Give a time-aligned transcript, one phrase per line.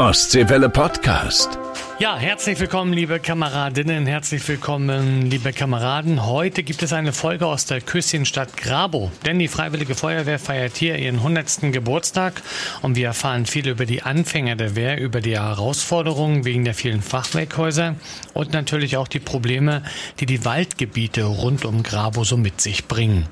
[0.00, 1.58] Ostseewelle Podcast.
[2.00, 6.24] Ja, herzlich willkommen, liebe Kameradinnen, herzlich willkommen, liebe Kameraden.
[6.24, 10.96] Heute gibt es eine Folge aus der Küsschenstadt Grabo, denn die Freiwillige Feuerwehr feiert hier
[10.96, 11.72] ihren 100.
[11.72, 12.40] Geburtstag
[12.80, 17.02] und wir erfahren viel über die Anfänger der Wehr, über die Herausforderungen wegen der vielen
[17.02, 17.96] Fachwerkhäuser
[18.32, 19.82] und natürlich auch die Probleme,
[20.20, 23.28] die die Waldgebiete rund um Grabo so mit sich bringen.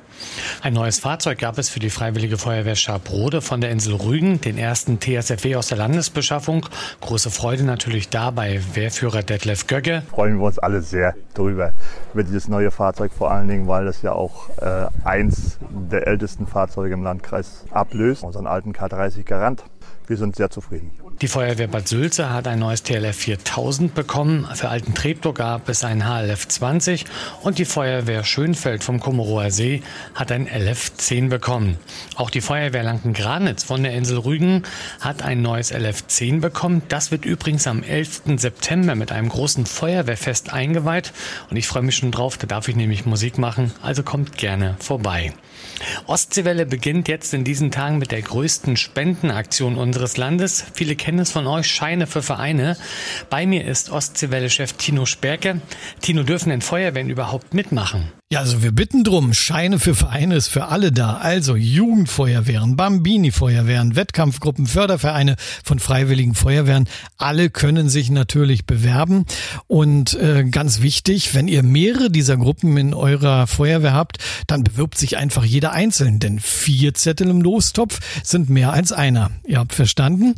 [0.62, 4.58] Ein neues Fahrzeug gab es für die Freiwillige Feuerwehr Scharbrode von der Insel Rügen, den
[4.58, 6.66] ersten TSFW aus der Landesbeschaffung.
[7.00, 10.04] Große Freude natürlich da bei Wehrführer Detlef Göcke.
[10.08, 11.72] Freuen wir uns alle sehr drüber,
[12.14, 16.46] über dieses neue Fahrzeug vor allen Dingen, weil es ja auch äh, eins der ältesten
[16.46, 19.64] Fahrzeuge im Landkreis ablöst, unseren alten K30 Garant.
[20.06, 20.92] Wir sind sehr zufrieden.
[21.20, 24.46] Die Feuerwehr Bad Sülze hat ein neues TLF 4000 bekommen.
[24.54, 27.06] Für Alten Treptow gab es ein HLF 20
[27.42, 29.82] und die Feuerwehr Schönfeld vom Komorower See
[30.14, 31.76] hat ein LF 10 bekommen.
[32.14, 34.62] Auch die Feuerwehr Lanken-Granitz von der Insel Rügen
[35.00, 36.82] hat ein neues LF 10 bekommen.
[36.88, 38.22] Das wird übrigens am 11.
[38.36, 41.12] September mit einem großen Feuerwehrfest eingeweiht
[41.50, 42.38] und ich freue mich schon drauf.
[42.38, 43.72] Da darf ich nämlich Musik machen.
[43.82, 45.32] Also kommt gerne vorbei.
[46.06, 50.64] Ostseewelle beginnt jetzt in diesen Tagen mit der größten Spendenaktion unseres Landes.
[50.74, 52.76] Viele es von euch, Scheine für Vereine.
[53.30, 55.60] Bei mir ist Ostseewelle-Chef Tino Sperke.
[56.00, 58.12] Tino, dürfen denn Feuerwehren überhaupt mitmachen?
[58.30, 59.32] Ja, also wir bitten drum.
[59.32, 61.16] Scheine für Vereine ist für alle da.
[61.16, 66.90] Also Jugendfeuerwehren, Bambini-Feuerwehren, Wettkampfgruppen, Fördervereine von Freiwilligen Feuerwehren.
[67.16, 69.24] Alle können sich natürlich bewerben.
[69.66, 74.98] Und äh, ganz wichtig, wenn ihr mehrere dieser Gruppen in eurer Feuerwehr habt, dann bewirbt
[74.98, 76.18] sich einfach jeder einzeln.
[76.18, 79.30] Denn vier Zettel im Lostopf sind mehr als einer.
[79.46, 80.34] Ihr habt verstanden?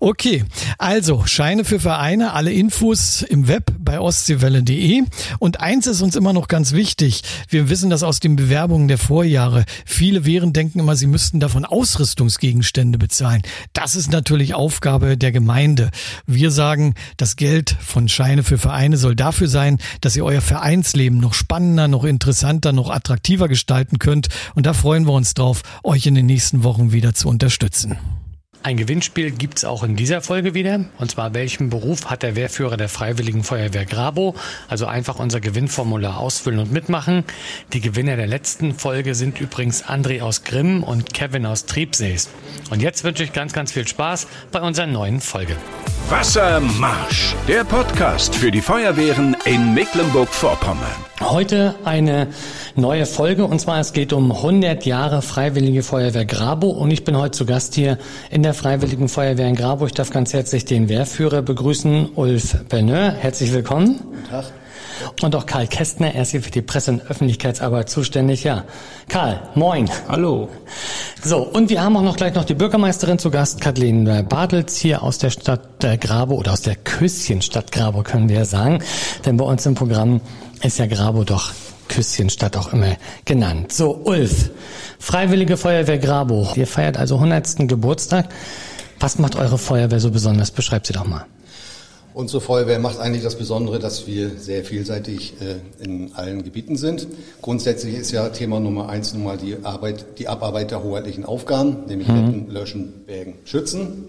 [0.00, 0.42] Okay,
[0.78, 5.02] also Scheine für Vereine, alle Infos im Web bei ostseewelle.de.
[5.38, 7.24] Und eins ist uns immer noch ganz wichtig.
[7.48, 9.64] Wir wissen das aus den Bewerbungen der Vorjahre.
[9.84, 13.42] Viele Wehren denken immer, sie müssten davon Ausrüstungsgegenstände bezahlen.
[13.72, 15.90] Das ist natürlich Aufgabe der Gemeinde.
[16.26, 21.18] Wir sagen, das Geld von Scheine für Vereine soll dafür sein, dass ihr euer Vereinsleben
[21.18, 24.28] noch spannender, noch interessanter, noch attraktiver gestalten könnt.
[24.54, 27.96] Und da freuen wir uns drauf, euch in den nächsten Wochen wieder zu unterstützen.
[28.66, 30.86] Ein Gewinnspiel gibt's auch in dieser Folge wieder.
[30.98, 34.34] Und zwar, welchen Beruf hat der Wehrführer der Freiwilligen Feuerwehr Grabo?
[34.66, 37.22] Also einfach unser Gewinnformular ausfüllen und mitmachen.
[37.72, 42.28] Die Gewinner der letzten Folge sind übrigens André aus Grimm und Kevin aus Triebsees.
[42.70, 45.54] Und jetzt wünsche ich ganz, ganz viel Spaß bei unserer neuen Folge.
[46.08, 51.06] Wassermarsch, der Podcast für die Feuerwehren in Mecklenburg-Vorpommern.
[51.20, 52.28] Heute eine
[52.76, 57.16] neue Folge und zwar es geht um 100 Jahre Freiwillige Feuerwehr Grabo und ich bin
[57.16, 57.98] heute zu Gast hier
[58.30, 59.86] in der Freiwilligen Feuerwehr in Grabo.
[59.86, 63.12] Ich darf ganz herzlich den Wehrführer begrüßen, Ulf Berneur.
[63.12, 63.98] Herzlich willkommen.
[63.98, 64.46] Guten Tag.
[65.22, 68.44] Und auch Karl Kästner, er ist hier für die Presse- und Öffentlichkeitsarbeit zuständig.
[68.44, 68.64] Ja,
[69.08, 69.90] Karl, moin.
[70.08, 70.48] Hallo.
[71.22, 75.02] So, und wir haben auch noch gleich noch die Bürgermeisterin zu Gast, Kathleen Bartels, hier
[75.02, 78.82] aus der Stadt der Grabo oder aus der Küsschenstadt Grabo, können wir ja sagen.
[79.26, 80.22] Denn bei uns im Programm
[80.62, 81.52] ist ja Grabo doch
[81.88, 83.72] Küsschenstadt auch immer genannt.
[83.72, 84.50] So, Ulf,
[84.98, 86.48] Freiwillige Feuerwehr Grabo.
[86.56, 87.68] Ihr feiert also 100.
[87.68, 88.28] Geburtstag.
[89.00, 90.50] Was macht eure Feuerwehr so besonders?
[90.50, 91.26] Beschreibt sie doch mal.
[92.16, 97.06] Unsere Feuerwehr macht eigentlich das Besondere, dass wir sehr vielseitig äh, in allen Gebieten sind.
[97.42, 101.84] Grundsätzlich ist ja Thema Nummer eins nun mal die Arbeit, die Abarbeit der hoheitlichen Aufgaben,
[101.86, 102.14] nämlich mhm.
[102.14, 104.08] Retten, Löschen, Bergen, Schützen.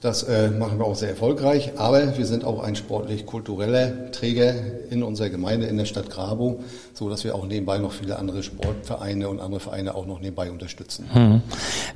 [0.00, 4.54] Das äh, machen wir auch sehr erfolgreich, aber wir sind auch ein sportlich-kultureller Träger
[4.88, 6.60] in unserer Gemeinde, in der Stadt Grabo,
[6.94, 10.50] so dass wir auch nebenbei noch viele andere Sportvereine und andere Vereine auch noch nebenbei
[10.50, 11.04] unterstützen.
[11.12, 11.42] Hm.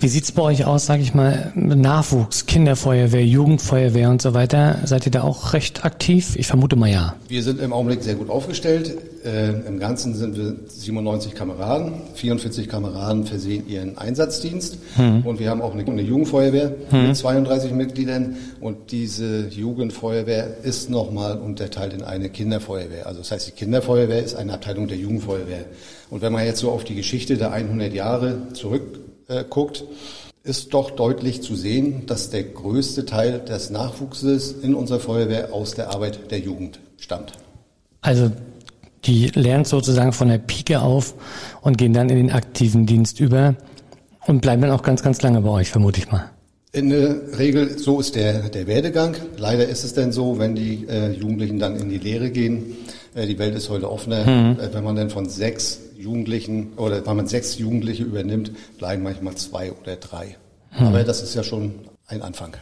[0.00, 4.80] Wie sieht's bei euch aus, sage ich mal, Nachwuchs, Kinderfeuerwehr, Jugendfeuerwehr und so weiter?
[4.84, 6.36] Seid ihr da auch recht aktiv?
[6.36, 7.14] Ich vermute mal ja.
[7.28, 8.98] Wir sind im Augenblick sehr gut aufgestellt.
[9.24, 15.22] Äh, Im Ganzen sind wir 97 Kameraden, 44 Kameraden versehen ihren Einsatzdienst hm.
[15.24, 17.06] und wir haben auch eine, eine Jugendfeuerwehr hm.
[17.06, 17.93] mit 32 Mitgliedern
[18.60, 23.06] und diese Jugendfeuerwehr ist nochmal unterteilt in eine Kinderfeuerwehr.
[23.06, 25.64] Also das heißt, die Kinderfeuerwehr ist eine Abteilung der Jugendfeuerwehr.
[26.10, 30.90] Und wenn man jetzt so auf die Geschichte der 100 Jahre zurückguckt, äh, ist doch
[30.90, 36.30] deutlich zu sehen, dass der größte Teil des Nachwuchses in unserer Feuerwehr aus der Arbeit
[36.30, 37.32] der Jugend stammt.
[38.02, 38.30] Also
[39.06, 41.14] die lernen sozusagen von der Pike auf
[41.62, 43.54] und gehen dann in den aktiven Dienst über
[44.26, 46.30] und bleiben dann auch ganz, ganz lange bei euch, vermute ich mal.
[46.74, 49.14] In der Regel, so ist der, der Werdegang.
[49.36, 52.74] Leider ist es denn so, wenn die äh, Jugendlichen dann in die Lehre gehen,
[53.14, 54.58] äh, die Welt ist heute offener, mhm.
[54.58, 59.36] äh, wenn man dann von sechs Jugendlichen oder wenn man sechs Jugendliche übernimmt, bleiben manchmal
[59.36, 60.36] zwei oder drei.
[60.76, 60.86] Mhm.
[60.88, 61.74] Aber das ist ja schon
[62.08, 62.56] ein Anfang.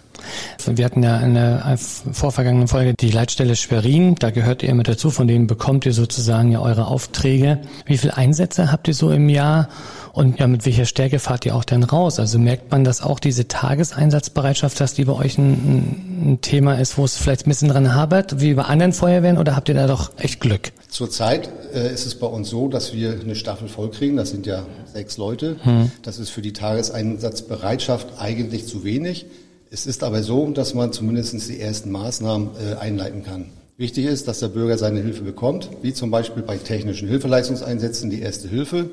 [0.66, 5.10] Wir hatten ja in der vorvergangenen Folge die Leitstelle Schwerin, da gehört ihr mit dazu,
[5.10, 7.62] von denen bekommt ihr sozusagen ja eure Aufträge.
[7.86, 9.68] Wie viele Einsätze habt ihr so im Jahr
[10.12, 12.18] und ja, mit welcher Stärke fahrt ihr auch denn raus?
[12.18, 16.98] Also merkt man, dass auch diese Tageseinsatzbereitschaft, dass die bei euch ein, ein Thema ist,
[16.98, 19.86] wo es vielleicht ein bisschen dran habert, wie bei anderen Feuerwehren, oder habt ihr da
[19.86, 20.72] doch echt Glück?
[20.88, 24.16] Zurzeit äh, ist es bei uns so, dass wir eine Staffel voll kriegen.
[24.18, 25.56] Das sind ja sechs Leute.
[25.62, 25.90] Hm.
[26.02, 29.24] Das ist für die Tageseinsatzbereitschaft eigentlich zu wenig.
[29.70, 33.46] Es ist aber so, dass man zumindest die ersten Maßnahmen äh, einleiten kann.
[33.78, 38.20] Wichtig ist, dass der Bürger seine Hilfe bekommt, wie zum Beispiel bei technischen Hilfeleistungseinsätzen die
[38.20, 38.90] erste Hilfe,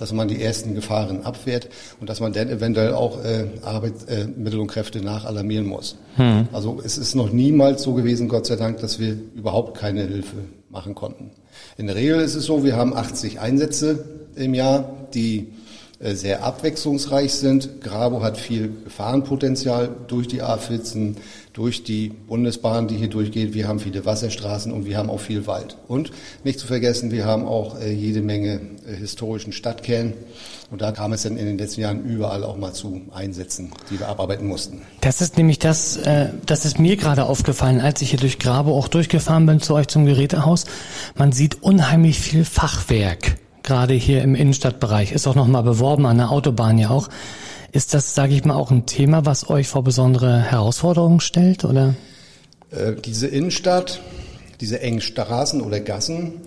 [0.00, 1.68] dass man die ersten Gefahren abwehrt
[2.00, 5.96] und dass man dann eventuell auch äh, Arbeitsmittel äh, und Kräfte nachalarmieren muss.
[6.16, 6.48] Hm.
[6.52, 10.36] Also es ist noch niemals so gewesen, Gott sei Dank, dass wir überhaupt keine Hilfe
[10.70, 11.32] machen konnten.
[11.76, 14.04] In der Regel ist es so, wir haben 80 Einsätze
[14.36, 15.48] im Jahr, die
[16.02, 17.82] sehr abwechslungsreich sind.
[17.82, 21.16] Grabo hat viel Gefahrenpotenzial durch die A14,
[21.52, 23.52] durch die Bundesbahn, die hier durchgeht.
[23.52, 25.76] Wir haben viele Wasserstraßen und wir haben auch viel Wald.
[25.88, 26.10] Und
[26.42, 30.14] nicht zu vergessen, wir haben auch äh, jede Menge äh, historischen Stadtkern.
[30.70, 33.98] Und da kam es dann in den letzten Jahren überall auch mal zu Einsätzen, die
[33.98, 34.82] wir abarbeiten mussten.
[35.02, 35.98] Das ist nämlich das,
[36.46, 39.88] das ist mir gerade aufgefallen, als ich hier durch Grabo auch durchgefahren bin zu euch
[39.88, 40.66] zum Gerätehaus.
[41.16, 46.30] Man sieht unheimlich viel Fachwerk gerade hier im Innenstadtbereich, ist auch nochmal beworben an der
[46.30, 47.08] Autobahn ja auch.
[47.72, 51.94] Ist das, sage ich mal, auch ein Thema, was euch vor besondere Herausforderungen stellt, oder?
[52.70, 54.00] Äh, diese Innenstadt,
[54.60, 56.40] diese engen Straßen oder Gassen,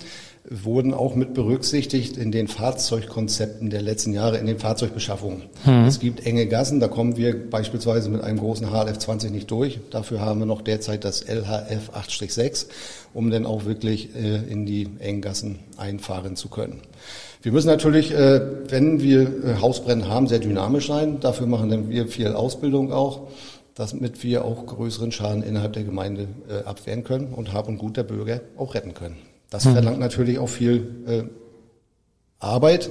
[0.49, 5.43] wurden auch mit berücksichtigt in den Fahrzeugkonzepten der letzten Jahre, in den Fahrzeugbeschaffungen.
[5.63, 5.85] Hm.
[5.85, 9.79] Es gibt enge Gassen, da kommen wir beispielsweise mit einem großen HLF 20 nicht durch.
[9.89, 12.67] Dafür haben wir noch derzeit das LHF 8-6,
[13.13, 16.81] um dann auch wirklich äh, in die engen Gassen einfahren zu können.
[17.41, 21.21] Wir müssen natürlich, äh, wenn wir äh, Hausbrände haben, sehr dynamisch sein.
[21.21, 23.27] Dafür machen dann wir viel Ausbildung auch
[23.75, 27.97] damit wir auch größeren Schaden innerhalb der Gemeinde äh, abwehren können und Hab und Gut
[27.97, 29.17] der Bürger auch retten können.
[29.53, 29.73] Das hm.
[29.73, 31.23] verlangt natürlich auch viel äh,
[32.39, 32.89] Arbeit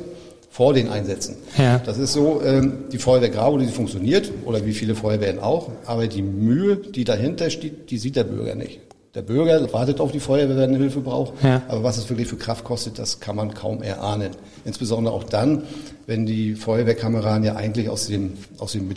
[0.49, 1.37] vor den Einsätzen.
[1.59, 1.79] Ja.
[1.79, 6.07] Das ist so, ähm, die Feuerwehr Grau, die funktioniert, oder wie viele Feuerwehren auch, aber
[6.07, 8.79] die Mühe, die dahinter steht, die sieht der Bürger nicht.
[9.17, 11.63] Der Bürger wartet auf die Feuerwehr, wenn er Hilfe braucht, ja.
[11.67, 14.31] aber was es wirklich für Kraft kostet, das kann man kaum erahnen.
[14.65, 15.65] Insbesondere auch dann,
[16.07, 18.89] wenn die Feuerwehrkameraden ja eigentlich aus dem, aus dem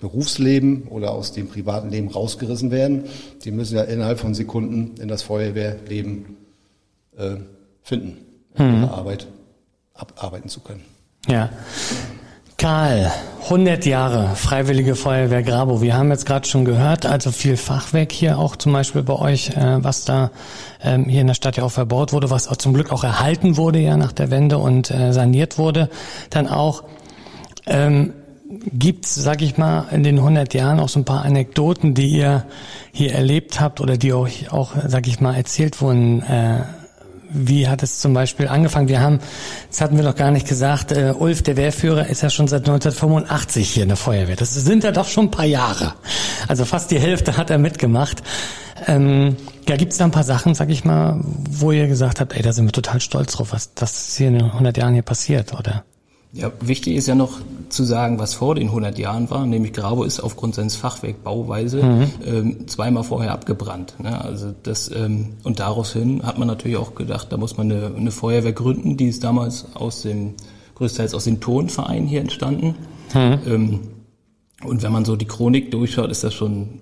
[0.00, 3.04] Berufsleben oder aus dem privaten Leben rausgerissen werden.
[3.44, 6.43] Die müssen ja innerhalb von Sekunden in das Feuerwehrleben
[7.18, 7.36] äh,
[7.82, 8.18] finden,
[8.56, 8.82] um mhm.
[8.82, 9.26] ihre Arbeit
[9.94, 10.82] abarbeiten zu können.
[11.28, 11.50] Ja.
[12.56, 13.10] Karl,
[13.44, 15.82] 100 Jahre Freiwillige Feuerwehr Grabo.
[15.82, 19.50] Wir haben jetzt gerade schon gehört, also viel Fachwerk hier auch zum Beispiel bei euch,
[19.50, 20.30] äh, was da
[20.82, 23.56] ähm, hier in der Stadt ja auch verbaut wurde, was auch zum Glück auch erhalten
[23.56, 25.90] wurde ja nach der Wende und äh, saniert wurde.
[26.30, 26.84] Dann auch
[27.66, 28.14] ähm,
[28.72, 32.44] gibt's, sag ich mal, in den 100 Jahren auch so ein paar Anekdoten, die ihr
[32.92, 36.22] hier erlebt habt oder die euch auch, sag ich mal, erzählt wurden.
[36.22, 36.62] Äh,
[37.34, 38.88] wie hat es zum Beispiel angefangen?
[38.88, 39.18] Wir haben,
[39.68, 42.62] das hatten wir noch gar nicht gesagt, äh, Ulf, der Wehrführer, ist ja schon seit
[42.62, 44.36] 1985 hier in der Feuerwehr.
[44.36, 45.94] Das sind ja doch schon ein paar Jahre.
[46.48, 48.22] Also fast die Hälfte hat er mitgemacht.
[48.86, 49.36] Ähm,
[49.68, 52.42] ja, gibt es da ein paar Sachen, sag ich mal, wo ihr gesagt habt, ey,
[52.42, 55.54] da sind wir total stolz drauf, was das hier in den 100 Jahren hier passiert,
[55.54, 55.84] oder?
[56.34, 60.02] Ja, wichtig ist ja noch zu sagen, was vor den 100 Jahren war, nämlich Grabo
[60.02, 62.06] ist aufgrund seines Fachwerkbauweise mhm.
[62.26, 63.94] ähm, zweimal vorher abgebrannt.
[63.98, 64.20] Ne?
[64.20, 67.94] Also das ähm, und daraus hin hat man natürlich auch gedacht, da muss man eine,
[67.96, 70.34] eine Feuerwehr gründen, die ist damals aus dem
[70.74, 72.74] größtenteils aus dem Tonverein hier entstanden.
[73.14, 73.38] Mhm.
[73.46, 73.80] Ähm,
[74.64, 76.80] und wenn man so die Chronik durchschaut, ist das schon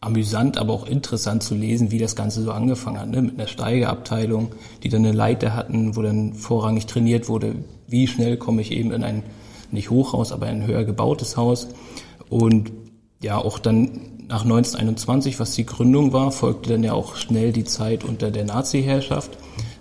[0.00, 3.08] amüsant, aber auch interessant zu lesen, wie das Ganze so angefangen hat.
[3.08, 3.22] Ne?
[3.22, 4.48] Mit einer Steigeabteilung,
[4.82, 7.54] die dann eine Leiter hatten, wo dann vorrangig trainiert wurde,
[7.92, 9.22] wie schnell komme ich eben in ein,
[9.70, 11.68] nicht Hochhaus, aber ein höher gebautes Haus.
[12.28, 12.72] Und
[13.22, 17.64] ja, auch dann nach 1921, was die Gründung war, folgte dann ja auch schnell die
[17.64, 19.30] Zeit unter der Nazi-Herrschaft.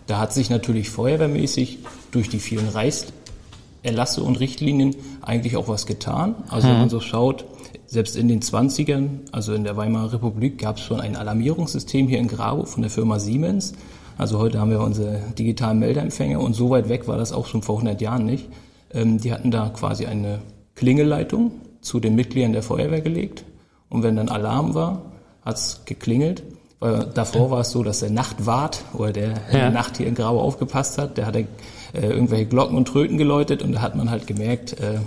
[0.07, 1.79] Da hat sich natürlich feuerwehrmäßig
[2.11, 6.35] durch die vielen Reichserlasse und Richtlinien eigentlich auch was getan.
[6.49, 7.45] Also wenn man so schaut,
[7.85, 12.19] selbst in den 20ern, also in der Weimarer Republik, gab es schon ein Alarmierungssystem hier
[12.19, 13.73] in Grabo von der Firma Siemens.
[14.21, 17.63] Also heute haben wir unsere digitalen Meldeempfänger und so weit weg war das auch schon
[17.63, 18.49] vor 100 Jahren nicht.
[18.93, 20.41] Ähm, die hatten da quasi eine
[20.75, 23.45] Klingelleitung zu den Mitgliedern der Feuerwehr gelegt
[23.89, 25.01] und wenn dann Alarm war,
[25.43, 26.43] hat's geklingelt.
[26.79, 30.13] Weil davor war es so, dass der Nachtwart oder der in der Nacht hier in
[30.13, 31.47] Grau aufgepasst hat, der hatte
[31.93, 34.99] äh, irgendwelche Glocken und Tröten geläutet und da hat man halt gemerkt, äh,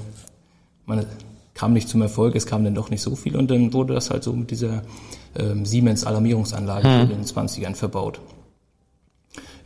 [0.86, 1.06] man
[1.54, 4.10] kam nicht zum Erfolg, es kam dann doch nicht so viel und dann wurde das
[4.10, 4.82] halt so mit dieser
[5.38, 7.10] ähm, Siemens Alarmierungsanlage hm.
[7.12, 8.18] in den 20ern verbaut.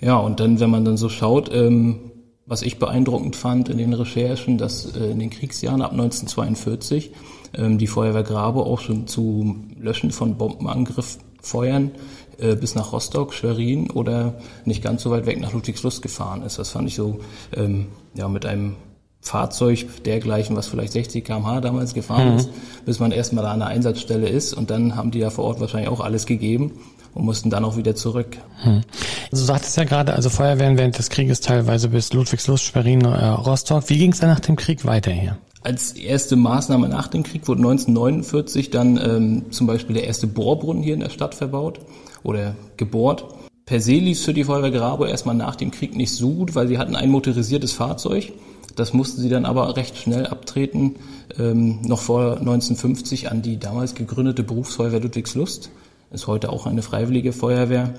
[0.01, 2.09] Ja, und dann, wenn man dann so schaut, ähm,
[2.47, 7.13] was ich beeindruckend fand in den Recherchen, dass äh, in den Kriegsjahren ab 1942
[7.55, 11.91] ähm, die Feuerwehr Grabe auch schon zu Löschen von Bombenangriffsfeuern
[12.39, 16.59] äh, bis nach Rostock, Schwerin oder nicht ganz so weit weg nach Ludwigslust gefahren ist.
[16.59, 17.21] Das fand ich so
[17.55, 18.77] ähm, ja mit einem
[19.21, 22.37] Fahrzeug dergleichen, was vielleicht 60 km/h damals gefahren mhm.
[22.39, 22.51] ist,
[22.87, 25.61] bis man erstmal da an der Einsatzstelle ist und dann haben die ja vor Ort
[25.61, 26.73] wahrscheinlich auch alles gegeben
[27.15, 28.37] und mussten dann auch wieder zurück.
[28.63, 28.83] Hm.
[29.31, 33.27] Also du sagtest ja gerade, also Feuerwehren während des Krieges teilweise bis Ludwigslust, Schwerin, äh,
[33.27, 33.89] Rostock.
[33.89, 35.39] Wie ging es dann nach dem Krieg weiter hier?
[35.63, 40.83] Als erste Maßnahme nach dem Krieg wurde 1949 dann ähm, zum Beispiel der erste Bohrbrunnen
[40.83, 41.81] hier in der Stadt verbaut
[42.23, 43.25] oder gebohrt.
[43.67, 46.69] Per se lief für die Feuerwehr Grabo erstmal nach dem Krieg nicht so gut, weil
[46.69, 48.33] sie hatten ein motorisiertes Fahrzeug.
[48.77, 50.97] Das mussten sie dann aber recht schnell abtreten,
[51.37, 55.71] ähm, noch vor 1950 an die damals gegründete Berufsfeuerwehr Ludwigslust.
[56.11, 57.95] Ist heute auch eine freiwillige Feuerwehr.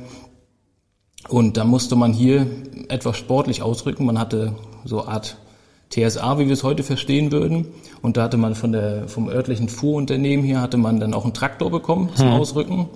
[1.27, 2.47] Und da musste man hier
[2.87, 4.05] etwas sportlich ausrücken.
[4.05, 5.37] Man hatte so Art
[5.89, 7.67] TSA, wie wir es heute verstehen würden.
[8.01, 11.33] Und da hatte man von der, vom örtlichen Fuhrunternehmen hier hatte man dann auch einen
[11.33, 12.33] Traktor bekommen zum hm.
[12.33, 12.89] Ausrücken.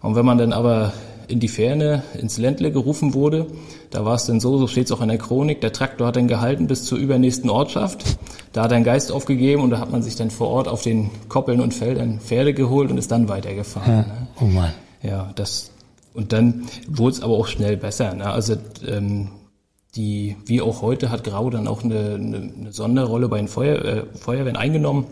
[0.00, 0.92] Und wenn man dann aber
[1.28, 3.46] in die Ferne, ins Ländle gerufen wurde,
[3.90, 6.16] da war es dann so, so steht es auch in der Chronik, der Traktor hat
[6.16, 8.04] dann gehalten bis zur übernächsten Ortschaft.
[8.52, 11.10] Da hat einen Geist aufgegeben und da hat man sich dann vor Ort auf den
[11.28, 13.92] Koppeln und Feldern Pferde geholt und ist dann weitergefahren.
[13.92, 13.98] Ja.
[14.00, 14.28] Ne?
[14.40, 14.72] Oh Mann.
[15.02, 15.70] Ja, das,
[16.14, 18.14] und dann wurde es aber auch schnell besser.
[18.14, 18.30] Ne?
[18.30, 19.28] Also ähm,
[19.94, 23.84] die, wie auch heute, hat Grau dann auch eine, eine, eine Sonderrolle bei den Feuer,
[23.84, 25.06] äh, Feuerwehren eingenommen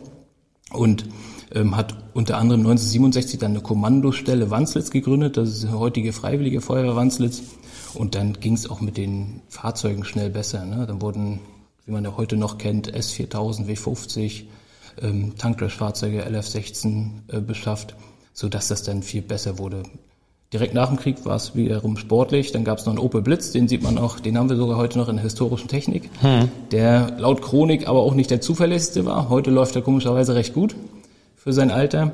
[0.73, 1.05] und
[1.55, 6.61] ähm, hat unter anderem 1967 dann eine Kommandostelle Wanslitz gegründet, das ist die heutige Freiwillige
[6.61, 7.43] Feuerwehr Wanslitz.
[7.95, 10.65] Und dann ging es auch mit den Fahrzeugen schnell besser.
[10.65, 10.87] Ne?
[10.87, 11.41] Dann wurden,
[11.87, 14.45] wie man ja heute noch kennt, S4000, W50,
[15.03, 17.97] ähm, Tanklöschfahrzeuge LF16 äh, beschafft,
[18.33, 19.83] so dass das dann viel besser wurde.
[20.53, 22.51] Direkt nach dem Krieg war es wiederum sportlich.
[22.53, 24.77] Dann gab es noch einen Opel Blitz, den sieht man auch, den haben wir sogar
[24.77, 26.49] heute noch in der historischen Technik, hm.
[26.73, 29.29] der laut Chronik aber auch nicht der zuverlässigste war.
[29.29, 30.75] Heute läuft er komischerweise recht gut
[31.43, 32.13] für sein Alter.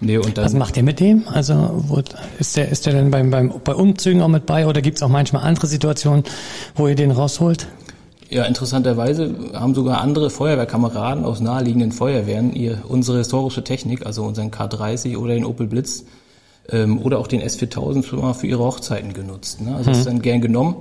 [0.00, 1.26] Nee, und dann, Was macht ihr mit dem?
[1.26, 2.02] Also wo,
[2.38, 5.02] ist der ist der denn beim, beim bei Umzügen auch mit bei oder gibt es
[5.02, 6.22] auch manchmal andere Situationen,
[6.76, 7.66] wo ihr den rausholt?
[8.28, 14.50] Ja, interessanterweise haben sogar andere Feuerwehrkameraden aus naheliegenden Feuerwehren ihr unsere historische Technik, also unseren
[14.50, 16.04] K30 oder den Opel Blitz
[16.68, 19.62] ähm, oder auch den S4000 schon mal für ihre Hochzeiten genutzt.
[19.62, 19.70] Ne?
[19.74, 19.92] Also hm.
[19.92, 20.76] das ist dann gern genommen,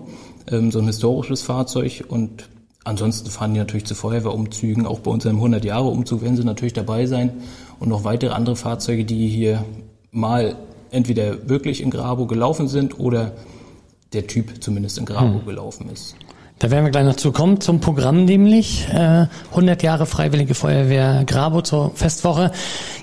[0.51, 2.49] ähm, so ein historisches Fahrzeug und
[2.83, 7.31] ansonsten fahren die natürlich zu Feuerwehrumzügen, auch bei unserem 100-Jahre-Umzug werden sie natürlich dabei sein
[7.79, 9.63] und noch weitere andere Fahrzeuge, die hier
[10.11, 10.55] mal
[10.91, 13.33] entweder wirklich in Grabo gelaufen sind oder
[14.13, 15.45] der Typ zumindest in Grabo hm.
[15.45, 16.15] gelaufen ist.
[16.59, 18.87] Da werden wir gleich noch zu kommen zum Programm nämlich.
[18.91, 22.51] Äh, 100 Jahre Freiwillige Feuerwehr Grabo zur Festwoche.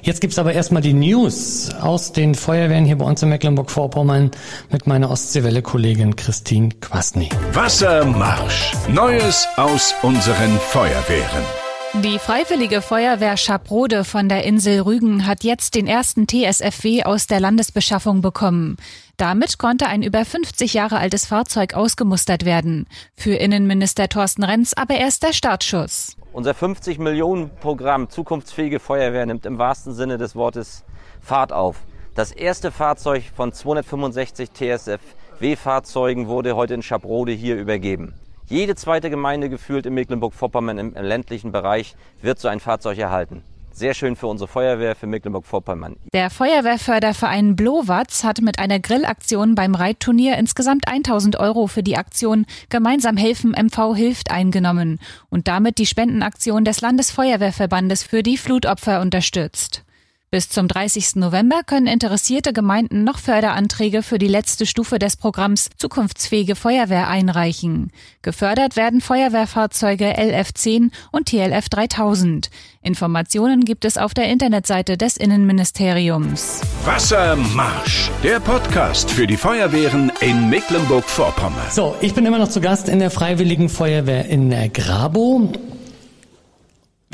[0.03, 4.33] Jetzt gibt's aber erstmal die News aus den Feuerwehren hier bei uns in Mecklenburg-Vorpommern
[4.71, 7.29] mit meiner Ostseewelle-Kollegin Christine Quasny.
[7.53, 8.73] Wassermarsch.
[8.89, 11.64] Neues aus unseren Feuerwehren.
[12.03, 17.39] Die Freiwillige Feuerwehr Schabrode von der Insel Rügen hat jetzt den ersten TSFW aus der
[17.39, 18.79] Landesbeschaffung bekommen.
[19.17, 22.89] Damit konnte ein über 50 Jahre altes Fahrzeug ausgemustert werden.
[23.17, 26.17] Für Innenminister Thorsten Renz aber erst der Startschuss.
[26.33, 30.83] Unser 50 Millionen Programm Zukunftsfähige Feuerwehr nimmt im wahrsten Sinne des Wortes
[31.21, 31.77] Fahrt auf.
[32.17, 38.15] Das erste Fahrzeug von 265 TSFW-Fahrzeugen wurde heute in Schabrode hier übergeben.
[38.49, 43.43] Jede zweite Gemeinde gefühlt in Mecklenburg-Vorpommern im ländlichen Bereich wird so ein Fahrzeug erhalten.
[43.73, 45.97] Sehr schön für unsere Feuerwehr, für Mecklenburg-Vorpommern.
[46.13, 52.47] Der Feuerwehrförderverein Blowatz hat mit einer Grillaktion beim Reitturnier insgesamt 1000 Euro für die Aktion
[52.69, 59.85] Gemeinsam helfen MV hilft eingenommen und damit die Spendenaktion des Landesfeuerwehrverbandes für die Flutopfer unterstützt.
[60.31, 61.15] Bis zum 30.
[61.15, 67.93] November können interessierte Gemeinden noch Förderanträge für die letzte Stufe des Programms Zukunftsfähige Feuerwehr einreichen.
[68.23, 72.51] Gefördert werden Feuerwehrfahrzeuge LF10 und TLF 3000.
[72.83, 76.63] Informationen gibt es auf der Internetseite des Innenministeriums.
[76.85, 81.71] Wassermarsch, der Podcast für die Feuerwehren in Mecklenburg-Vorpommern.
[81.71, 85.53] So, ich bin immer noch zu Gast in der Freiwilligen Feuerwehr in Grabo.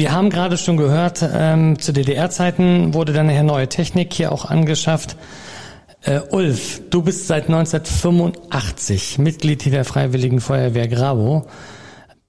[0.01, 4.47] Wir haben gerade schon gehört, ähm, zu DDR-Zeiten wurde dann nachher neue Technik hier auch
[4.47, 5.15] angeschafft.
[6.01, 11.45] Äh, Ulf, du bist seit 1985 Mitglied der Freiwilligen Feuerwehr Grabo.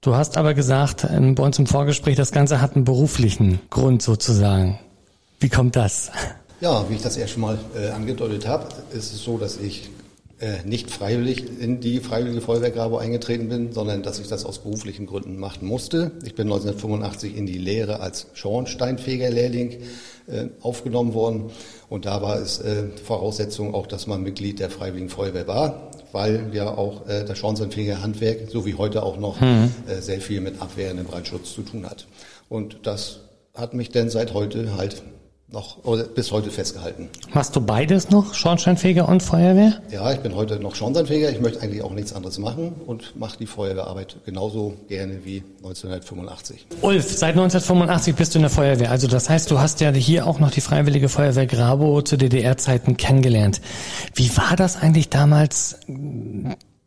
[0.02, 4.02] Du hast aber gesagt, ähm, bei uns im Vorgespräch, das Ganze hat einen beruflichen Grund
[4.02, 4.78] sozusagen.
[5.40, 6.12] Wie kommt das?
[6.60, 9.88] Ja, wie ich das erst schon mal äh, angedeutet habe, ist es so, dass ich
[10.64, 15.06] nicht freiwillig in die Freiwillige Feuerwehr Grabo eingetreten bin, sondern dass ich das aus beruflichen
[15.06, 16.10] Gründen machen musste.
[16.24, 19.78] Ich bin 1985 in die Lehre als Schornsteinfegerlehrling
[20.26, 21.50] äh, aufgenommen worden
[21.92, 26.50] und da war es äh, Voraussetzung auch, dass man Mitglied der Freiwilligen Feuerwehr war, weil
[26.54, 29.70] ja auch äh, das Schornsteinfegerhandwerk, so wie heute auch noch, mhm.
[29.86, 32.06] äh, sehr viel mit abwehrendem Brandschutz zu tun hat.
[32.48, 33.20] Und das
[33.54, 35.02] hat mich denn seit heute halt
[35.52, 37.08] noch oder bis heute festgehalten.
[37.32, 39.80] Machst du beides noch, Schornsteinfeger und Feuerwehr?
[39.90, 41.30] Ja, ich bin heute noch Schornsteinfeger.
[41.30, 46.66] Ich möchte eigentlich auch nichts anderes machen und mache die Feuerwehrarbeit genauso gerne wie 1985.
[46.80, 48.90] Ulf, seit 1985 bist du in der Feuerwehr.
[48.90, 52.96] Also das heißt, du hast ja hier auch noch die Freiwillige Feuerwehr Grabo zu DDR-Zeiten
[52.96, 53.60] kennengelernt.
[54.14, 55.76] Wie war das eigentlich damals?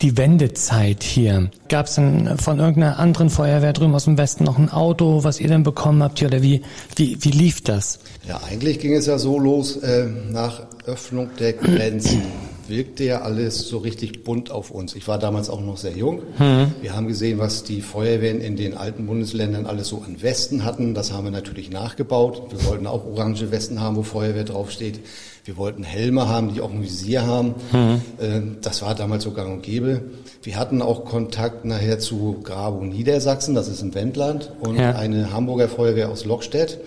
[0.01, 1.49] Die Wendezeit hier.
[1.69, 5.39] Gab es denn von irgendeiner anderen Feuerwehr drüben aus dem Westen noch ein Auto, was
[5.39, 6.61] ihr denn bekommen habt hier oder wie,
[6.95, 7.99] wie, wie lief das?
[8.27, 12.23] Ja, eigentlich ging es ja so los, äh, nach Öffnung der Grenzen
[12.69, 14.95] wirkte ja alles so richtig bunt auf uns.
[14.95, 16.21] Ich war damals auch noch sehr jung.
[16.37, 16.73] Mhm.
[16.81, 20.93] Wir haben gesehen, was die Feuerwehren in den alten Bundesländern alles so an Westen hatten.
[20.93, 22.43] Das haben wir natürlich nachgebaut.
[22.51, 24.99] Wir wollten auch orange Westen haben, wo Feuerwehr draufsteht.
[25.45, 27.53] Wir wollten Helme haben, die auch ein Visier haben.
[27.71, 28.57] Mhm.
[28.61, 30.01] Das war damals so gang und gäbe.
[30.41, 34.95] Wir hatten auch Kontakt nachher zu Grabo Niedersachsen, das ist im Wendland, und ja.
[34.95, 36.79] eine Hamburger Feuerwehr aus Lockstedt.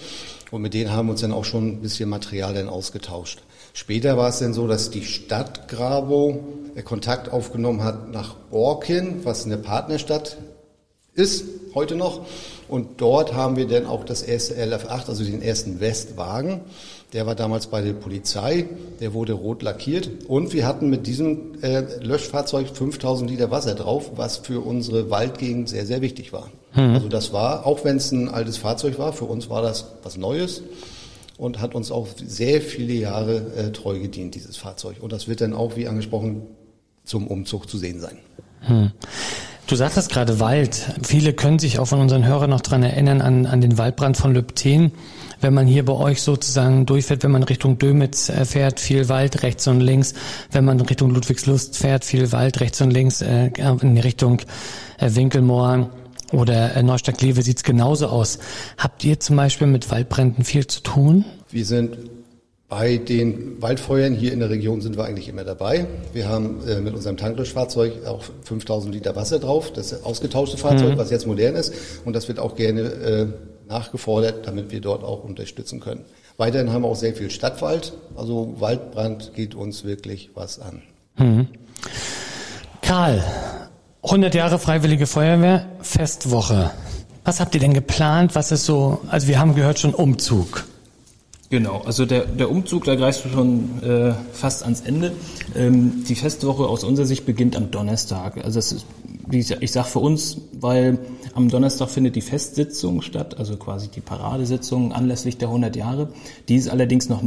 [0.51, 3.43] Und mit denen haben wir uns dann auch schon ein bisschen Material dann ausgetauscht.
[3.79, 6.41] Später war es dann so, dass die Stadt Grabo
[6.75, 10.37] äh, Kontakt aufgenommen hat nach Borken, was eine Partnerstadt
[11.15, 11.45] ist,
[11.77, 12.27] heute noch.
[12.67, 16.63] Und dort haben wir dann auch das erste LF8, also den ersten Westwagen.
[17.13, 18.67] Der war damals bei der Polizei,
[18.99, 20.11] der wurde rot lackiert.
[20.27, 25.69] Und wir hatten mit diesem äh, Löschfahrzeug 5000 Liter Wasser drauf, was für unsere Waldgegend
[25.69, 26.51] sehr, sehr wichtig war.
[26.75, 26.95] Mhm.
[26.95, 30.17] Also das war, auch wenn es ein altes Fahrzeug war, für uns war das was
[30.17, 30.65] Neues
[31.39, 34.97] und hat uns auch sehr viele Jahre äh, treu gedient, dieses Fahrzeug.
[35.01, 36.43] Und das wird dann auch, wie angesprochen,
[37.05, 38.19] zum Umzug zu sehen sein.
[38.63, 38.91] Hm.
[39.69, 40.95] Du sagtest gerade Wald.
[41.03, 44.35] Viele können sich auch von unseren Hörern noch dran erinnern an, an den Waldbrand von
[44.35, 44.93] Lübten.
[45.41, 49.43] Wenn man hier bei euch sozusagen durchfährt, wenn man Richtung Dömitz äh, fährt, viel Wald
[49.43, 50.15] rechts und links.
[50.51, 54.41] Wenn man Richtung Ludwigslust fährt, viel Wald rechts und links äh, in Richtung
[54.99, 55.91] äh, Winkelmoor
[56.33, 58.39] oder äh, Neustadt-Kleve sieht's genauso aus.
[58.77, 61.25] Habt ihr zum Beispiel mit Waldbränden viel zu tun?
[61.51, 61.97] Wir sind
[62.69, 65.87] bei den Waldfeuern hier in der Region sind wir eigentlich immer dabei.
[66.13, 70.99] Wir haben äh, mit unserem Tanklöschfahrzeug auch 5000 Liter Wasser drauf, das ausgetauschte Fahrzeug, mhm.
[70.99, 71.73] was jetzt modern ist.
[72.05, 73.27] Und das wird auch gerne äh,
[73.69, 76.05] nachgefordert, damit wir dort auch unterstützen können.
[76.37, 77.95] Weiterhin haben wir auch sehr viel Stadtwald.
[78.17, 80.83] Also Waldbrand geht uns wirklich was an.
[81.17, 81.49] Mhm.
[82.83, 83.25] Karl,
[84.03, 86.71] 100 Jahre Freiwillige Feuerwehr, Festwoche.
[87.25, 88.35] Was habt ihr denn geplant?
[88.35, 90.65] Was ist so, also wir haben gehört schon Umzug.
[91.51, 95.13] Genau, also der, der Umzug, da greifst du schon äh, fast ans Ende.
[95.57, 98.37] Ähm, die Festwoche aus unserer Sicht beginnt am Donnerstag.
[98.45, 98.87] Also das ist,
[99.27, 100.99] wie ich, ich sage für uns, weil
[101.35, 106.11] am Donnerstag findet die Festsitzung statt, also quasi die Paradesitzung anlässlich der 100 Jahre.
[106.49, 107.23] Die ist allerdings noch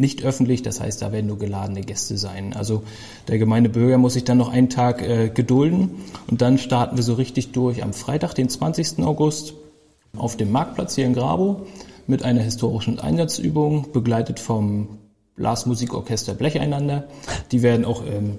[0.00, 2.54] nicht öffentlich, das heißt, da werden nur geladene Gäste sein.
[2.54, 2.82] Also
[3.28, 5.90] der gemeine Bürger muss sich dann noch einen Tag äh, gedulden
[6.28, 9.00] und dann starten wir so richtig durch am Freitag, den 20.
[9.04, 9.54] August,
[10.16, 11.66] auf dem Marktplatz hier in Grabo
[12.06, 14.98] mit einer historischen Einsatzübung, begleitet vom
[15.36, 17.04] Blasmusikorchester Blecheinander.
[17.52, 18.38] Die werden auch ähm,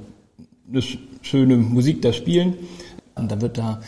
[0.70, 0.84] eine
[1.22, 2.56] schöne Musik da spielen.
[3.16, 3.82] Und dann wird da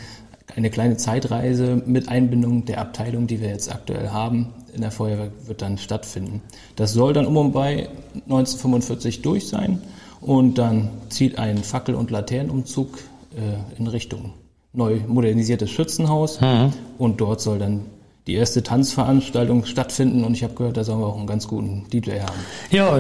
[0.56, 5.32] eine kleine Zeitreise mit Einbindung der Abteilung, die wir jetzt aktuell haben, in der Feuerwehr
[5.46, 6.42] wird dann stattfinden.
[6.76, 9.82] Das soll dann um und bei 1945 durch sein
[10.22, 12.98] und dann zieht ein Fackel- und Laternenumzug
[13.36, 14.34] äh, in Richtung
[14.74, 16.74] neu modernisiertes Schützenhaus mhm.
[16.98, 17.86] und dort soll dann
[18.26, 21.86] die erste Tanzveranstaltung stattfinden und ich habe gehört, da sollen wir auch einen ganz guten
[21.92, 22.40] DJ haben.
[22.72, 22.98] Ja,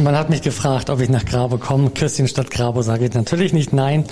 [0.00, 1.90] man hat mich gefragt, ob ich nach Grabo komme.
[1.90, 4.04] Küsschen statt Grabo sage ich natürlich nicht nein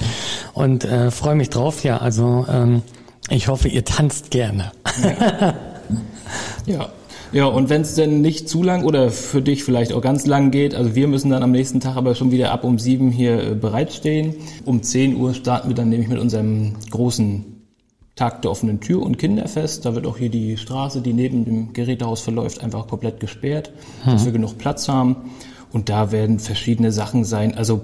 [0.53, 1.85] und äh, freue mich drauf.
[1.85, 2.83] Ja, also ähm,
[3.31, 4.73] ich hoffe, ihr tanzt gerne.
[5.03, 5.55] Ja,
[6.67, 6.89] ja.
[7.33, 10.51] ja und wenn es denn nicht zu lang oder für dich vielleicht auch ganz lang
[10.51, 13.43] geht, also wir müssen dann am nächsten Tag aber schon wieder ab um sieben hier
[13.43, 14.35] äh, bereitstehen.
[14.65, 17.45] Um zehn Uhr starten wir dann nämlich mit unserem großen
[18.15, 19.87] Tag der offenen Tür und Kinderfest.
[19.87, 23.73] Da wird auch hier die Straße, die neben dem Gerätehaus verläuft, einfach komplett gesperrt,
[24.05, 24.13] hm.
[24.13, 25.31] dass wir genug Platz haben.
[25.73, 27.55] Und da werden verschiedene Sachen sein.
[27.55, 27.81] Also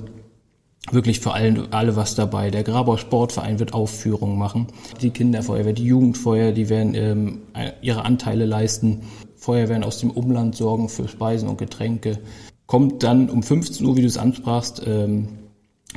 [0.90, 2.50] wirklich für alle, alle was dabei.
[2.50, 4.68] Der Grabauer Sportverein wird Aufführungen machen.
[5.00, 7.42] Die Kinderfeuerwehr, die Jugendfeuer, die werden ähm,
[7.82, 9.02] ihre Anteile leisten.
[9.36, 12.18] Feuerwehren aus dem Umland sorgen für Speisen und Getränke.
[12.66, 15.28] Kommt dann um 15 Uhr, wie du es ansprachst, ähm,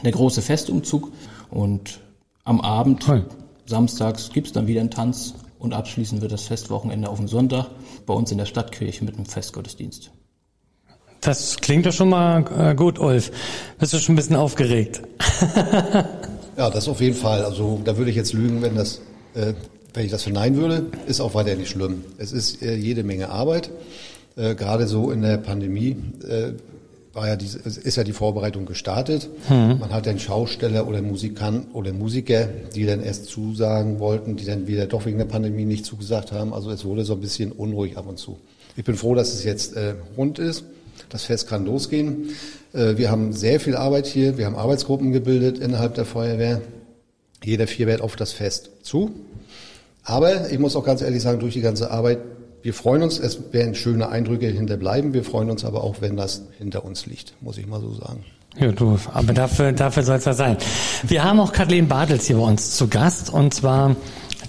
[0.04, 1.12] der große Festumzug
[1.50, 2.00] und
[2.44, 3.24] am Abend Hi.
[3.66, 7.70] Samstags gibt es dann wieder einen Tanz und abschließend wird das Festwochenende auf dem Sonntag
[8.06, 10.12] bei uns in der Stadtkirche mit einem Festgottesdienst.
[11.22, 13.32] Das klingt doch schon mal äh, gut, Ulf.
[13.80, 15.04] Bist du schon ein bisschen aufgeregt?
[16.58, 17.46] ja, das auf jeden Fall.
[17.46, 19.02] Also da würde ich jetzt lügen, wenn das,
[19.36, 19.54] äh,
[19.94, 20.88] wenn ich das verneinen würde.
[21.06, 22.04] Ist auch weiter nicht schlimm.
[22.18, 23.70] Es ist äh, jede Menge Arbeit.
[24.36, 25.96] Äh, gerade so in der Pandemie
[26.28, 26.54] äh,
[27.14, 29.30] war ja die, ist ja die Vorbereitung gestartet.
[29.48, 29.78] Hm.
[29.78, 34.66] Man hat dann Schausteller oder Musikant oder Musiker, die dann erst zusagen wollten, die dann
[34.66, 36.52] wieder doch wegen der Pandemie nicht zugesagt haben.
[36.52, 38.40] Also es wurde so ein bisschen unruhig ab und zu.
[38.76, 40.64] Ich bin froh, dass es jetzt äh, rund ist.
[41.12, 42.30] Das Fest kann losgehen.
[42.74, 44.38] Äh, wir haben sehr viel Arbeit hier.
[44.38, 46.62] Wir haben Arbeitsgruppen gebildet innerhalb der Feuerwehr.
[47.44, 49.12] Jeder vier wehrt auf das Fest zu.
[50.04, 52.20] Aber ich muss auch ganz ehrlich sagen, durch die ganze Arbeit,
[52.64, 55.14] wir freuen uns, es werden schöne Eindrücke hinterbleiben.
[55.14, 58.24] Wir freuen uns aber auch, wenn das hinter uns liegt, muss ich mal so sagen.
[58.58, 60.58] Ja, du, aber dafür, dafür soll es ja sein.
[61.04, 63.96] Wir haben auch Kathleen Bartels hier bei uns zu Gast und zwar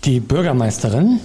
[0.05, 1.20] die Bürgermeisterin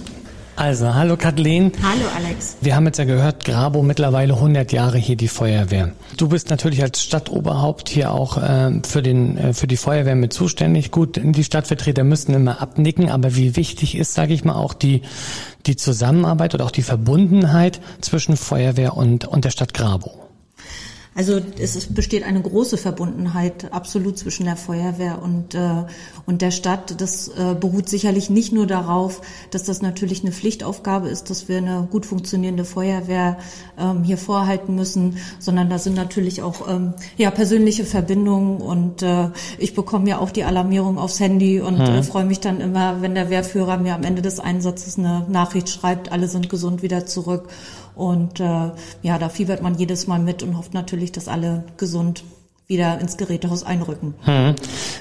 [0.58, 1.72] also, hallo Kathleen.
[1.82, 2.56] Hallo Alex.
[2.60, 5.92] Wir haben jetzt ja gehört, Grabo mittlerweile 100 Jahre hier die Feuerwehr.
[6.16, 10.32] Du bist natürlich als Stadtoberhaupt hier auch äh, für, den, äh, für die Feuerwehr mit
[10.32, 10.90] zuständig.
[10.90, 15.02] Gut, die Stadtvertreter müssen immer abnicken, aber wie wichtig ist, sage ich mal, auch die,
[15.66, 20.27] die Zusammenarbeit oder auch die Verbundenheit zwischen Feuerwehr und, und der Stadt Grabo?
[21.18, 25.82] Also es besteht eine große Verbundenheit absolut zwischen der Feuerwehr und, äh,
[26.26, 27.00] und der Stadt.
[27.00, 31.58] Das äh, beruht sicherlich nicht nur darauf, dass das natürlich eine Pflichtaufgabe ist, dass wir
[31.58, 33.38] eine gut funktionierende Feuerwehr
[33.76, 39.30] ähm, hier vorhalten müssen, sondern da sind natürlich auch ähm, ja, persönliche Verbindungen und äh,
[39.58, 41.96] ich bekomme ja auch die Alarmierung aufs Handy und äh, mhm.
[41.96, 45.68] äh, freue mich dann immer, wenn der Wehrführer mir am Ende des Einsatzes eine Nachricht
[45.68, 47.48] schreibt, alle sind gesund wieder zurück.
[47.98, 48.70] Und äh,
[49.02, 52.22] ja, da fiebert man jedes Mal mit und hofft natürlich, dass alle gesund
[52.68, 54.12] wieder ins Gerätehaus einrücken.
[54.24, 54.54] Hm.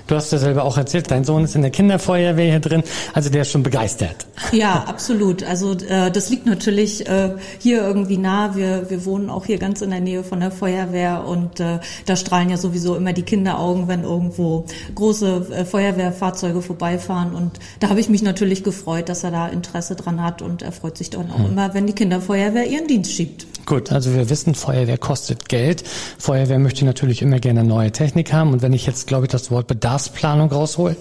[0.07, 2.81] Du hast ja selber auch erzählt, dein Sohn ist in der Kinderfeuerwehr hier drin,
[3.13, 4.25] also der ist schon begeistert.
[4.53, 5.43] Ja, absolut.
[5.43, 8.55] Also äh, das liegt natürlich äh, hier irgendwie nah.
[8.55, 12.15] Wir, wir wohnen auch hier ganz in der Nähe von der Feuerwehr und äh, da
[12.15, 14.63] strahlen ja sowieso immer die Kinderaugen, wenn irgendwo
[14.95, 17.35] große äh, Feuerwehrfahrzeuge vorbeifahren.
[17.35, 20.71] Und da habe ich mich natürlich gefreut, dass er da Interesse dran hat und er
[20.71, 21.47] freut sich dann auch hm.
[21.47, 23.45] immer, wenn die Kinderfeuerwehr ihren Dienst schiebt.
[23.67, 25.83] Gut, also wir wissen, Feuerwehr kostet Geld.
[26.17, 28.53] Feuerwehr möchte natürlich immer gerne neue Technik haben.
[28.53, 30.95] Und wenn ich jetzt, glaube ich, das Wort Bedarfsplanung raushole,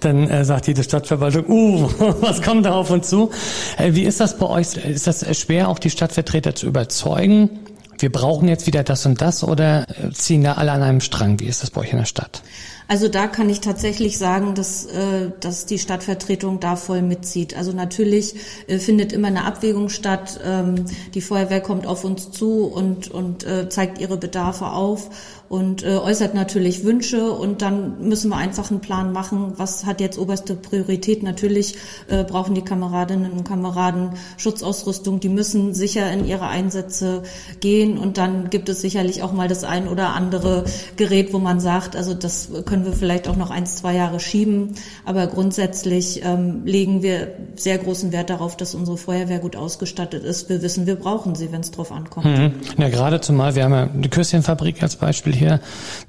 [0.00, 1.88] dann äh, sagt jede Stadtverwaltung, uh,
[2.20, 3.30] was kommt da auf uns zu?
[3.78, 4.76] Äh, wie ist das bei euch?
[4.76, 7.50] Ist das schwer, auch die Stadtvertreter zu überzeugen?
[7.98, 11.40] Wir brauchen jetzt wieder das und das oder äh, ziehen da alle an einem Strang?
[11.40, 12.42] Wie ist das bei euch in der Stadt?
[12.88, 17.56] Also da kann ich tatsächlich sagen, dass, äh, dass die Stadtvertretung da voll mitzieht.
[17.56, 18.34] Also natürlich
[18.66, 20.38] äh, findet immer eine Abwägung statt.
[20.44, 25.10] Ähm, die Feuerwehr kommt auf uns zu und, und zeigt ihre Bedarfe auf
[25.48, 30.00] und äh, äußert natürlich Wünsche und dann müssen wir einfach einen Plan machen, was hat
[30.00, 31.22] jetzt oberste Priorität.
[31.22, 31.76] Natürlich
[32.08, 37.22] äh, brauchen die Kameradinnen und Kameraden Schutzausrüstung, die müssen sicher in ihre Einsätze
[37.60, 40.64] gehen und dann gibt es sicherlich auch mal das ein oder andere
[40.96, 44.74] Gerät, wo man sagt, also das können wir vielleicht auch noch eins, zwei Jahre schieben,
[45.04, 50.48] aber grundsätzlich ähm, legen wir sehr großen Wert darauf, dass unsere Feuerwehr gut ausgestattet ist.
[50.48, 52.26] Wir wissen, wir brauchen sie, wenn es drauf ankommt.
[52.26, 52.52] Mhm.
[52.78, 55.60] Ja, gerade zumal, wir haben ja die Küsschenfabrik als Beispiel hier.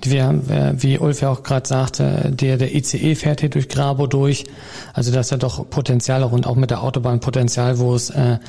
[0.01, 4.45] Wir, wie Ulf ja auch gerade sagte, der, der ICE fährt hier durch Grabo durch.
[4.93, 8.39] Also das ist ja doch Potenzial und auch mit der Autobahn Potenzial, wo es äh,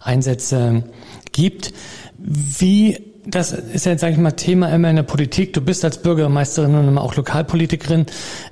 [0.00, 0.84] Einsätze
[1.32, 1.72] gibt.
[2.18, 5.52] Wie das ist ja, sage ich mal, Thema immer in der Politik.
[5.52, 8.06] Du bist als Bürgermeisterin und auch Lokalpolitikerin.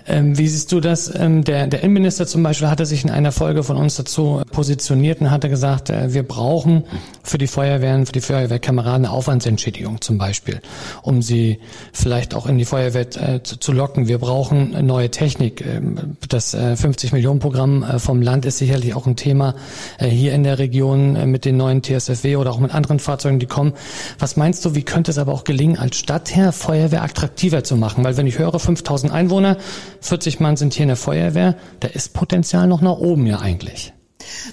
[0.07, 1.13] Ähm, wie siehst du das?
[1.19, 5.21] Ähm, der, der Innenminister zum Beispiel hatte sich in einer Folge von uns dazu positioniert
[5.23, 6.85] und hatte gesagt, äh, wir brauchen
[7.23, 10.61] für die Feuerwehren, für die Feuerwehrkameraden eine Aufwandsentschädigung zum Beispiel,
[11.03, 11.59] um sie
[11.93, 14.09] vielleicht auch in die Feuerwehr äh, zu, zu, locken.
[14.09, 15.65] Wir brauchen neue Technik.
[15.65, 19.55] Ähm, das äh, 50-Millionen-Programm äh, vom Land ist sicherlich auch ein Thema
[19.99, 23.39] äh, hier in der Region äh, mit den neuen TSFW oder auch mit anderen Fahrzeugen,
[23.39, 23.73] die kommen.
[24.19, 28.05] Was meinst du, wie könnte es aber auch gelingen, als Stadtherr Feuerwehr attraktiver zu machen?
[28.05, 29.57] Weil wenn ich höre, 5000 Einwohner,
[30.01, 33.93] 40 Mann sind hier in der Feuerwehr, da ist Potenzial noch nach oben ja eigentlich.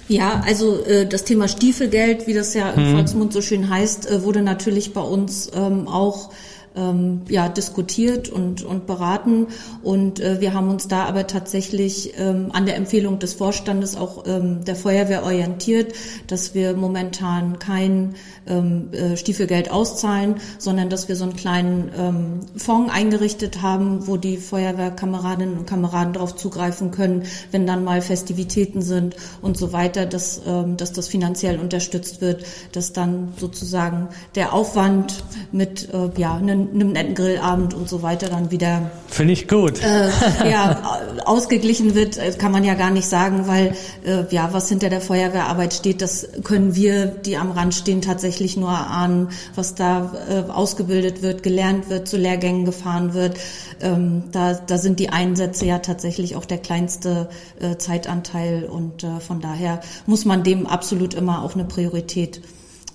[0.08, 2.92] Ja, also äh, das Thema Stiefelgeld, wie das ja im hm.
[2.94, 6.30] Volksmund so schön heißt, äh, wurde natürlich bei uns ähm, auch
[6.76, 9.46] ähm, ja, diskutiert und, und beraten.
[9.82, 14.24] Und äh, wir haben uns da aber tatsächlich ähm, an der Empfehlung des Vorstandes auch
[14.26, 15.94] ähm, der Feuerwehr orientiert,
[16.26, 18.14] dass wir momentan kein
[18.46, 24.16] ähm, äh, Stiefelgeld auszahlen, sondern dass wir so einen kleinen ähm, Fonds eingerichtet haben, wo
[24.16, 30.06] die Feuerwehrkameradinnen und Kameraden darauf zugreifen können, wenn dann mal Festivitäten sind und so weiter,
[30.06, 36.34] dass, ähm, dass das finanziell unterstützt wird, dass dann sozusagen der Aufwand mit äh, ja,
[36.34, 38.90] einem einem netten Grillabend und so weiter dann wieder.
[39.08, 39.82] Finde ich gut.
[39.82, 40.10] Äh,
[40.50, 43.74] ja, ausgeglichen wird, äh, kann man ja gar nicht sagen, weil
[44.04, 48.56] äh, ja, was hinter der Feuerwehrarbeit steht, das können wir, die am Rand stehen, tatsächlich
[48.56, 53.36] nur ahnen, was da äh, ausgebildet wird, gelernt wird, zu Lehrgängen gefahren wird.
[53.80, 57.28] Ähm, da, da sind die Einsätze ja tatsächlich auch der kleinste
[57.60, 62.40] äh, Zeitanteil und äh, von daher muss man dem absolut immer auch eine Priorität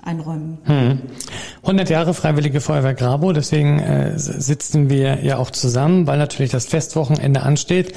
[0.04, 0.58] einräumen.
[0.64, 1.00] Hm.
[1.64, 6.66] 100 Jahre Freiwillige Feuerwehr Grabo, deswegen äh, sitzen wir ja auch zusammen, weil natürlich das
[6.66, 7.94] Festwochenende ansteht.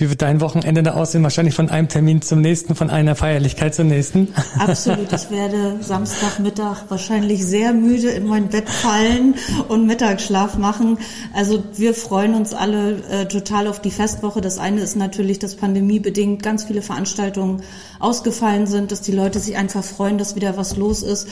[0.00, 1.22] Wie wird dein Wochenende da aussehen?
[1.24, 4.28] Wahrscheinlich von einem Termin zum nächsten, von einer Feierlichkeit zur nächsten?
[4.58, 5.12] Absolut.
[5.12, 9.34] Ich werde Samstagmittag wahrscheinlich sehr müde in mein Bett fallen
[9.68, 10.96] und Mittagsschlaf machen.
[11.34, 14.40] Also wir freuen uns alle äh, total auf die Festwoche.
[14.40, 17.60] Das eine ist natürlich, dass pandemiebedingt ganz viele Veranstaltungen
[17.98, 21.28] ausgefallen sind, dass die Leute sich einfach freuen, dass wieder was los ist.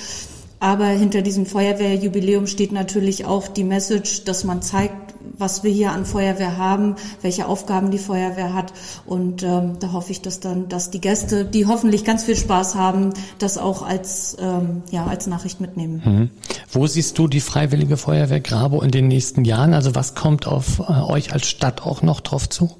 [0.60, 5.92] Aber hinter diesem Feuerwehrjubiläum steht natürlich auch die Message, dass man zeigt, was wir hier
[5.92, 8.72] an Feuerwehr haben, welche Aufgaben die Feuerwehr hat.
[9.06, 12.74] Und ähm, da hoffe ich, dass dann, dass die Gäste, die hoffentlich ganz viel Spaß
[12.74, 16.02] haben, das auch als ähm, ja als Nachricht mitnehmen.
[16.04, 16.30] Mhm.
[16.70, 19.74] Wo siehst du die Freiwillige Feuerwehr Grabo in den nächsten Jahren?
[19.74, 22.70] Also was kommt auf äh, euch als Stadt auch noch drauf zu?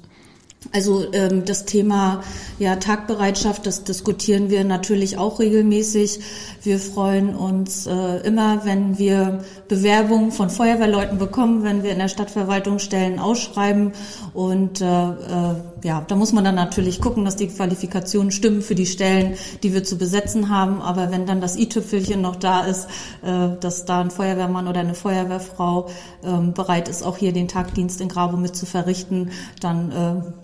[0.73, 2.21] Also ähm, das Thema
[2.59, 6.19] ja, Tagbereitschaft, das diskutieren wir natürlich auch regelmäßig.
[6.61, 12.09] Wir freuen uns äh, immer, wenn wir Bewerbungen von Feuerwehrleuten bekommen, wenn wir in der
[12.09, 13.93] Stadtverwaltung Stellen ausschreiben.
[14.33, 18.75] Und äh, äh, ja, da muss man dann natürlich gucken, dass die Qualifikationen stimmen für
[18.75, 20.81] die Stellen, die wir zu besetzen haben.
[20.81, 22.87] Aber wenn dann das i-Tüpfelchen noch da ist,
[23.23, 25.87] äh, dass da ein Feuerwehrmann oder eine Feuerwehrfrau
[26.23, 29.91] äh, bereit ist, auch hier den Tagdienst in Grabo mit zu verrichten, dann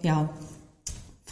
[0.02, 0.30] äh, ja,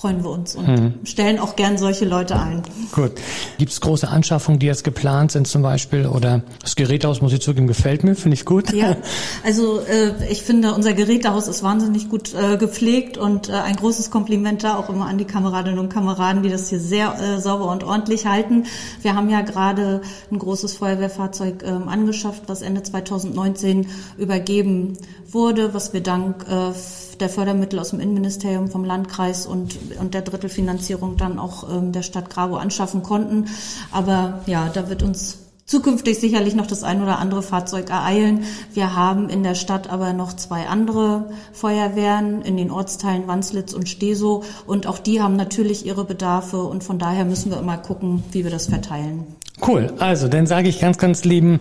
[0.03, 0.93] freuen wir uns und mhm.
[1.05, 2.61] stellen auch gern solche Leute ein.
[2.91, 3.13] Gut.
[3.57, 6.07] Gibt es große Anschaffungen, die jetzt geplant sind zum Beispiel?
[6.07, 8.73] Oder das Gerätehaus, muss ich zugeben, gefällt mir, finde ich gut.
[8.73, 8.97] Ja,
[9.45, 14.11] also äh, ich finde, unser Gerätehaus ist wahnsinnig gut äh, gepflegt und äh, ein großes
[14.11, 17.71] Kompliment da auch immer an die Kameradinnen und Kameraden, die das hier sehr äh, sauber
[17.71, 18.65] und ordentlich halten.
[19.01, 23.87] Wir haben ja gerade ein großes Feuerwehrfahrzeug äh, angeschafft, was Ende 2019
[24.17, 24.97] übergeben
[25.31, 26.73] wurde, was wir dank äh,
[27.19, 32.03] der Fördermittel aus dem Innenministerium vom Landkreis und, und der Drittelfinanzierung dann auch ähm, der
[32.03, 33.49] Stadt Grabo anschaffen konnten.
[33.91, 38.43] Aber ja, da wird uns zukünftig sicherlich noch das ein oder andere Fahrzeug ereilen.
[38.73, 43.89] Wir haben in der Stadt aber noch zwei andere Feuerwehren in den Ortsteilen Wanslitz und
[43.89, 48.23] Steso und auch die haben natürlich ihre Bedarfe und von daher müssen wir immer gucken,
[48.31, 49.25] wie wir das verteilen.
[49.65, 51.59] Cool, also dann sage ich ganz, ganz lieben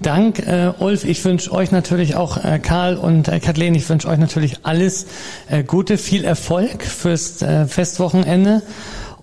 [0.00, 1.04] Dank, äh, Ulf.
[1.04, 5.06] Ich wünsche euch natürlich auch, äh, Karl und äh, Kathleen, ich wünsche euch natürlich alles
[5.50, 8.62] äh, Gute, viel Erfolg fürs äh, Festwochenende.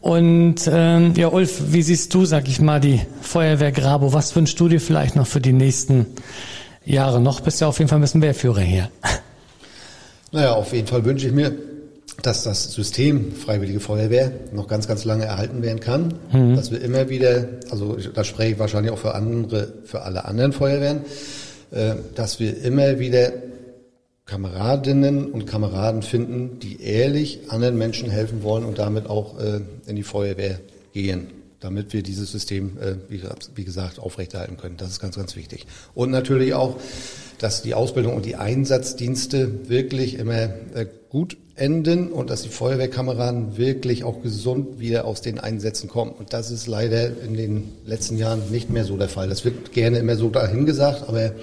[0.01, 4.13] Und ähm, ja, Ulf, wie siehst du, sag ich mal, die Feuerwehr Grabo?
[4.13, 6.07] Was wünschst du dir vielleicht noch für die nächsten
[6.83, 7.21] Jahre?
[7.21, 8.89] Noch bist du auf jeden Fall ein bisschen Wehrführer hier.
[10.33, 11.51] Naja, auf jeden Fall wünsche ich mir,
[12.21, 16.13] dass das System Freiwillige Feuerwehr noch ganz, ganz lange erhalten werden kann.
[16.31, 16.55] Mhm.
[16.55, 20.53] Dass wir immer wieder, also da spreche ich wahrscheinlich auch für andere, für alle anderen
[20.53, 21.01] Feuerwehren,
[21.71, 23.33] äh, dass wir immer wieder
[24.31, 29.97] Kameradinnen und Kameraden finden, die ehrlich anderen Menschen helfen wollen und damit auch äh, in
[29.97, 30.61] die Feuerwehr
[30.93, 31.27] gehen,
[31.59, 34.77] damit wir dieses System, äh, wie, gesagt, aufrechterhalten können.
[34.77, 35.65] Das ist ganz, ganz wichtig.
[35.93, 36.79] Und natürlich auch,
[37.39, 40.43] dass die Ausbildung und die Einsatzdienste wirklich immer
[40.75, 46.11] äh, gut enden und dass die Feuerwehrkameraden wirklich auch gesund wieder aus den Einsätzen kommen.
[46.11, 49.27] Und das ist leider in den letzten Jahren nicht mehr so der Fall.
[49.27, 51.33] Das wird gerne immer so dahingesagt, aber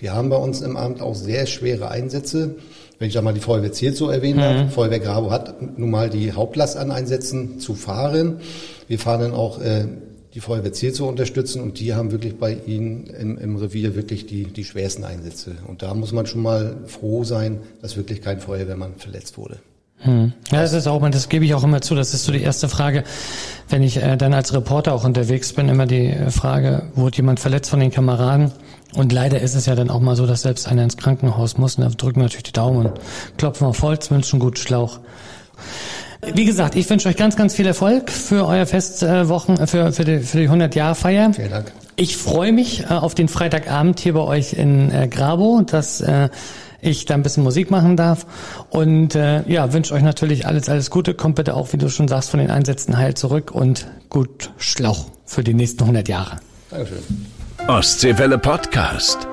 [0.00, 2.56] wir haben bei uns im Amt auch sehr schwere Einsätze.
[2.98, 4.42] Wenn ich da mal die Feuerwehr Ziel so erwähnt mhm.
[4.42, 8.40] habe, Feuerwehr Grabo hat nun mal die Hauptlast an Einsätzen zu fahren.
[8.88, 9.86] Wir fahren dann auch äh,
[10.34, 14.26] die Feuerwehr Ziel zu unterstützen und die haben wirklich bei ihnen im, im Revier wirklich
[14.26, 15.56] die, die schwersten Einsätze.
[15.66, 19.58] Und da muss man schon mal froh sein, dass wirklich kein Feuerwehrmann verletzt wurde.
[19.98, 20.32] Hm.
[20.50, 21.94] Ja, das ist auch, das gebe ich auch immer zu.
[21.94, 23.04] Das ist so die erste Frage,
[23.68, 27.40] wenn ich äh, dann als Reporter auch unterwegs bin, immer die äh, Frage, wurde jemand
[27.40, 28.52] verletzt von den Kameraden?
[28.94, 31.76] Und leider ist es ja dann auch mal so, dass selbst einer ins Krankenhaus muss.
[31.76, 33.00] Und da drücken natürlich die Daumen und
[33.36, 34.98] klopfen auf Holz, wünschen einen guten Schlauch.
[36.34, 40.04] Wie gesagt, ich wünsche euch ganz, ganz viel Erfolg für euer Festwochen, äh, für, für
[40.04, 41.32] die, für die 100-Jahr-Feier.
[41.32, 41.72] Vielen Dank.
[41.96, 46.28] Ich freue mich äh, auf den Freitagabend hier bei euch in äh, Grabo, dass äh,
[46.82, 48.26] ich da ein bisschen Musik machen darf.
[48.70, 51.14] Und äh, ja, wünsche euch natürlich alles, alles Gute.
[51.14, 55.06] Kommt bitte auch, wie du schon sagst, von den Einsätzen heil zurück und gut Schlauch
[55.24, 56.38] für die nächsten 100 Jahre.
[56.70, 57.02] Dankeschön.
[57.68, 59.26] Ostseewelle Podcast.